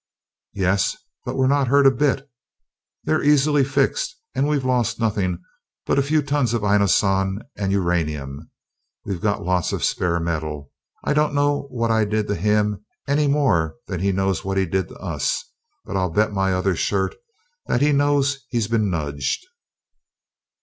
"Yes, 0.55 0.97
but 1.25 1.35
we're 1.35 1.45
not 1.45 1.67
hurt 1.67 1.85
a 1.85 1.91
bit. 1.91 2.27
They're 3.03 3.21
easily 3.21 3.63
fixed, 3.63 4.15
and 4.33 4.47
we've 4.47 4.65
lost 4.65 4.99
nothing 4.99 5.43
but 5.85 5.99
a 5.99 6.01
few 6.01 6.23
tons 6.23 6.55
of 6.55 6.63
inoson 6.63 7.43
and 7.55 7.71
uranium. 7.71 8.49
We've 9.05 9.21
got 9.21 9.43
lots 9.45 9.71
of 9.71 9.83
spare 9.83 10.19
metal. 10.19 10.71
I 11.03 11.13
don't 11.13 11.35
know 11.35 11.67
what 11.69 11.91
I 11.91 12.05
did 12.05 12.27
to 12.29 12.35
him, 12.35 12.83
any 13.07 13.27
more 13.27 13.75
than 13.85 13.99
he 13.99 14.11
knows 14.11 14.43
what 14.43 14.57
he 14.57 14.65
did 14.65 14.87
to 14.87 14.95
us, 14.97 15.45
but 15.85 15.95
I'll 15.95 16.09
bet 16.09 16.33
my 16.33 16.51
other 16.51 16.75
shirt 16.75 17.13
that 17.67 17.81
he 17.83 17.91
knows 17.91 18.39
he's 18.49 18.67
been 18.67 18.89
nudged!" 18.89 19.45